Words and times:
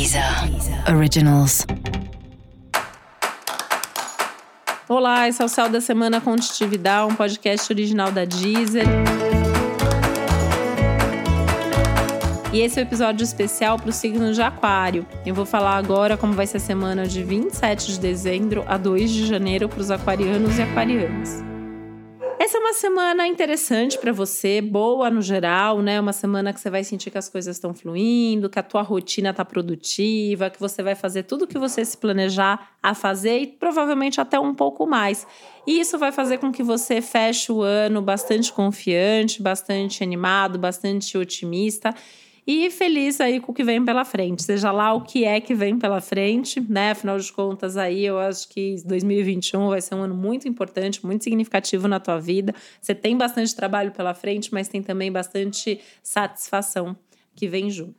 Deezer 0.00 0.24
Originals. 0.96 1.66
Olá, 4.88 5.28
esse 5.28 5.42
é 5.42 5.44
o 5.44 5.48
Céu 5.48 5.68
da 5.68 5.78
Semana 5.78 6.22
Contitividade, 6.22 7.12
um 7.12 7.14
podcast 7.14 7.70
original 7.70 8.10
da 8.10 8.24
Deezer. 8.24 8.86
E 12.50 12.60
esse 12.60 12.80
é 12.80 12.82
o 12.82 12.86
um 12.86 12.88
episódio 12.88 13.22
especial 13.22 13.78
para 13.78 13.90
o 13.90 13.92
signo 13.92 14.32
de 14.32 14.40
Aquário. 14.40 15.06
Eu 15.26 15.34
vou 15.34 15.44
falar 15.44 15.76
agora 15.76 16.16
como 16.16 16.32
vai 16.32 16.46
ser 16.46 16.56
a 16.56 16.60
semana 16.60 17.06
de 17.06 17.22
27 17.22 17.92
de 17.92 18.00
dezembro 18.00 18.64
a 18.66 18.78
2 18.78 19.10
de 19.10 19.26
janeiro 19.26 19.68
para 19.68 19.80
os 19.80 19.90
aquarianos 19.90 20.58
e 20.58 20.62
aquarianas. 20.62 21.49
Essa 22.50 22.58
é 22.58 22.60
uma 22.62 22.72
semana 22.72 23.28
interessante 23.28 23.96
para 23.96 24.10
você, 24.10 24.60
boa 24.60 25.08
no 25.08 25.22
geral, 25.22 25.80
né? 25.80 26.00
Uma 26.00 26.12
semana 26.12 26.52
que 26.52 26.58
você 26.58 26.68
vai 26.68 26.82
sentir 26.82 27.08
que 27.08 27.16
as 27.16 27.28
coisas 27.28 27.54
estão 27.54 27.72
fluindo, 27.72 28.50
que 28.50 28.58
a 28.58 28.62
tua 28.64 28.82
rotina 28.82 29.32
tá 29.32 29.44
produtiva, 29.44 30.50
que 30.50 30.58
você 30.58 30.82
vai 30.82 30.96
fazer 30.96 31.22
tudo 31.22 31.44
o 31.44 31.46
que 31.46 31.56
você 31.56 31.84
se 31.84 31.96
planejar 31.96 32.72
a 32.82 32.92
fazer 32.92 33.38
e 33.38 33.46
provavelmente 33.46 34.20
até 34.20 34.36
um 34.40 34.52
pouco 34.52 34.84
mais. 34.84 35.24
E 35.64 35.78
isso 35.78 35.96
vai 35.96 36.10
fazer 36.10 36.38
com 36.38 36.50
que 36.50 36.64
você 36.64 37.00
feche 37.00 37.52
o 37.52 37.62
ano 37.62 38.02
bastante 38.02 38.52
confiante, 38.52 39.40
bastante 39.40 40.02
animado, 40.02 40.58
bastante 40.58 41.16
otimista 41.16 41.94
e 42.52 42.68
feliz 42.68 43.20
aí 43.20 43.38
com 43.38 43.52
o 43.52 43.54
que 43.54 43.62
vem 43.62 43.84
pela 43.84 44.04
frente, 44.04 44.42
seja 44.42 44.72
lá 44.72 44.92
o 44.92 45.02
que 45.02 45.24
é 45.24 45.40
que 45.40 45.54
vem 45.54 45.78
pela 45.78 46.00
frente, 46.00 46.60
né? 46.68 46.90
Afinal 46.90 47.16
de 47.16 47.32
contas, 47.32 47.76
aí 47.76 48.04
eu 48.04 48.18
acho 48.18 48.48
que 48.48 48.74
2021 48.84 49.68
vai 49.68 49.80
ser 49.80 49.94
um 49.94 50.02
ano 50.02 50.16
muito 50.16 50.48
importante, 50.48 51.06
muito 51.06 51.22
significativo 51.22 51.86
na 51.86 52.00
tua 52.00 52.18
vida. 52.18 52.52
Você 52.80 52.92
tem 52.92 53.16
bastante 53.16 53.54
trabalho 53.54 53.92
pela 53.92 54.14
frente, 54.14 54.52
mas 54.52 54.66
tem 54.66 54.82
também 54.82 55.12
bastante 55.12 55.80
satisfação 56.02 56.96
que 57.36 57.46
vem 57.46 57.70
junto. 57.70 57.94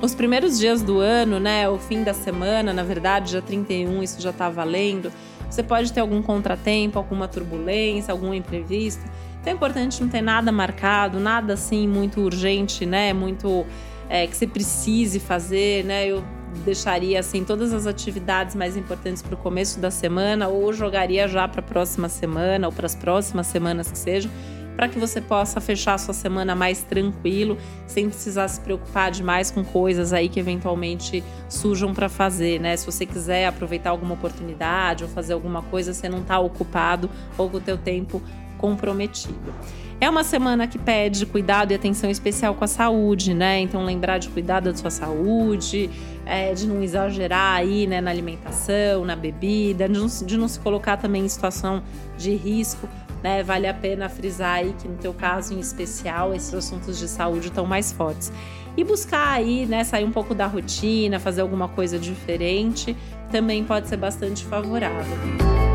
Os 0.00 0.14
primeiros 0.14 0.56
dias 0.56 0.82
do 0.82 1.00
ano, 1.00 1.40
né, 1.40 1.68
o 1.68 1.80
fim 1.80 2.04
da 2.04 2.14
semana, 2.14 2.72
na 2.72 2.84
verdade, 2.84 3.30
dia 3.30 3.42
31, 3.42 4.04
isso 4.04 4.20
já 4.20 4.32
tá 4.32 4.48
valendo 4.48 5.12
você 5.50 5.62
pode 5.62 5.92
ter 5.92 6.00
algum 6.00 6.22
contratempo, 6.22 6.98
alguma 6.98 7.26
turbulência, 7.26 8.12
algum 8.12 8.32
imprevisto. 8.32 9.02
Então 9.40 9.52
é 9.52 9.56
importante 9.56 10.00
não 10.02 10.08
ter 10.08 10.20
nada 10.20 10.52
marcado, 10.52 11.18
nada 11.18 11.54
assim 11.54 11.88
muito 11.88 12.20
urgente, 12.20 12.86
né? 12.86 13.12
Muito 13.12 13.66
é, 14.08 14.26
que 14.26 14.36
você 14.36 14.46
precise 14.46 15.18
fazer, 15.18 15.84
né? 15.84 16.06
Eu 16.06 16.22
deixaria 16.64 17.20
assim 17.20 17.44
todas 17.44 17.72
as 17.72 17.86
atividades 17.86 18.54
mais 18.54 18.76
importantes 18.76 19.22
para 19.22 19.34
o 19.34 19.38
começo 19.38 19.78
da 19.80 19.90
semana 19.90 20.48
ou 20.48 20.72
jogaria 20.72 21.26
já 21.28 21.46
para 21.46 21.60
a 21.60 21.62
próxima 21.62 22.08
semana 22.08 22.66
ou 22.66 22.72
para 22.72 22.86
as 22.86 22.94
próximas 22.94 23.46
semanas 23.46 23.90
que 23.90 23.98
sejam 23.98 24.30
para 24.76 24.88
que 24.88 24.98
você 24.98 25.20
possa 25.20 25.60
fechar 25.60 25.94
a 25.94 25.98
sua 25.98 26.14
semana 26.14 26.54
mais 26.54 26.82
tranquilo, 26.82 27.58
sem 27.86 28.08
precisar 28.08 28.48
se 28.48 28.60
preocupar 28.60 29.10
demais 29.10 29.50
com 29.50 29.64
coisas 29.64 30.12
aí 30.12 30.28
que 30.28 30.40
eventualmente 30.40 31.22
surjam 31.48 31.92
para 31.92 32.08
fazer, 32.08 32.60
né? 32.60 32.76
Se 32.76 32.86
você 32.86 33.04
quiser 33.04 33.46
aproveitar 33.46 33.90
alguma 33.90 34.14
oportunidade 34.14 35.04
ou 35.04 35.10
fazer 35.10 35.32
alguma 35.32 35.62
coisa, 35.62 35.92
você 35.92 36.08
não 36.08 36.20
está 36.20 36.38
ocupado 36.38 37.10
ou 37.36 37.50
com 37.50 37.58
o 37.58 37.60
teu 37.60 37.76
tempo 37.76 38.22
comprometido. 38.58 39.54
É 40.00 40.08
uma 40.08 40.24
semana 40.24 40.66
que 40.66 40.78
pede 40.78 41.26
cuidado 41.26 41.72
e 41.72 41.74
atenção 41.74 42.08
especial 42.08 42.54
com 42.54 42.64
a 42.64 42.66
saúde, 42.66 43.34
né? 43.34 43.60
Então 43.60 43.84
lembrar 43.84 44.16
de 44.16 44.30
cuidar 44.30 44.60
da 44.60 44.74
sua 44.74 44.90
saúde, 44.90 45.90
é, 46.24 46.54
de 46.54 46.66
não 46.66 46.82
exagerar 46.82 47.56
aí, 47.56 47.86
né, 47.86 48.00
na 48.00 48.10
alimentação, 48.10 49.04
na 49.04 49.14
bebida, 49.14 49.86
de 49.86 49.98
não, 49.98 50.06
de 50.06 50.38
não 50.38 50.48
se 50.48 50.58
colocar 50.58 50.96
também 50.96 51.24
em 51.24 51.28
situação 51.28 51.82
de 52.16 52.34
risco 52.34 52.88
né? 53.22 53.42
Vale 53.42 53.66
a 53.66 53.74
pena 53.74 54.08
frisar 54.08 54.56
aí 54.56 54.74
que 54.80 54.88
no 54.88 54.96
teu 54.96 55.12
caso 55.12 55.54
em 55.54 55.60
especial 55.60 56.34
esses 56.34 56.52
assuntos 56.52 56.98
de 56.98 57.08
saúde 57.08 57.48
estão 57.48 57.66
mais 57.66 57.92
fortes. 57.92 58.32
E 58.76 58.84
buscar 58.84 59.32
aí, 59.32 59.66
né, 59.66 59.82
sair 59.84 60.04
um 60.04 60.12
pouco 60.12 60.34
da 60.34 60.46
rotina, 60.46 61.18
fazer 61.18 61.40
alguma 61.40 61.68
coisa 61.68 61.98
diferente, 61.98 62.96
também 63.30 63.64
pode 63.64 63.88
ser 63.88 63.96
bastante 63.96 64.44
favorável. 64.44 65.69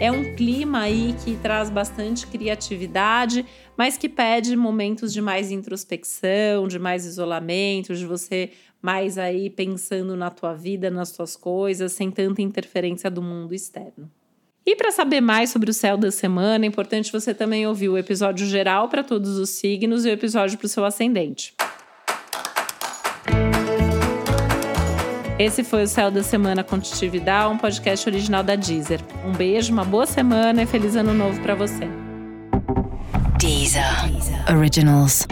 É 0.00 0.12
um 0.12 0.36
clima 0.36 0.82
aí 0.82 1.12
que 1.24 1.36
traz 1.38 1.70
bastante 1.70 2.24
criatividade, 2.28 3.44
mas 3.76 3.96
que 3.96 4.08
pede 4.08 4.54
momentos 4.54 5.12
de 5.12 5.20
mais 5.20 5.50
introspecção, 5.50 6.68
de 6.68 6.78
mais 6.78 7.04
isolamento, 7.04 7.96
de 7.96 8.06
você 8.06 8.52
mais 8.80 9.18
aí 9.18 9.50
pensando 9.50 10.16
na 10.16 10.30
tua 10.30 10.54
vida, 10.54 10.88
nas 10.88 11.10
tuas 11.10 11.34
coisas, 11.34 11.92
sem 11.92 12.12
tanta 12.12 12.40
interferência 12.40 13.10
do 13.10 13.20
mundo 13.20 13.52
externo. 13.52 14.08
E 14.64 14.76
para 14.76 14.92
saber 14.92 15.20
mais 15.20 15.50
sobre 15.50 15.70
o 15.70 15.74
céu 15.74 15.96
da 15.96 16.12
semana, 16.12 16.64
é 16.64 16.68
importante 16.68 17.10
você 17.10 17.34
também 17.34 17.66
ouvir 17.66 17.88
o 17.88 17.98
episódio 17.98 18.46
geral 18.46 18.88
para 18.88 19.02
todos 19.02 19.36
os 19.36 19.50
signos 19.50 20.04
e 20.04 20.10
o 20.10 20.12
episódio 20.12 20.58
para 20.58 20.66
o 20.66 20.68
seu 20.68 20.84
ascendente. 20.84 21.56
Esse 25.38 25.62
foi 25.62 25.84
o 25.84 25.86
Céu 25.86 26.10
da 26.10 26.24
Semana 26.24 26.64
Contitividade, 26.64 27.54
um 27.54 27.56
podcast 27.56 28.08
original 28.08 28.42
da 28.42 28.56
Deezer. 28.56 29.00
Um 29.24 29.30
beijo, 29.30 29.72
uma 29.72 29.84
boa 29.84 30.04
semana 30.04 30.62
e 30.62 30.66
feliz 30.66 30.96
ano 30.96 31.14
novo 31.14 31.40
para 31.40 31.54
você. 31.54 31.88
Deezer. 33.38 34.10
Deezer. 34.10 34.56
Originals. 34.56 35.28